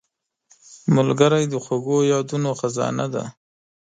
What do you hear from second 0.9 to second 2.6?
ملګری د خوږو یادونو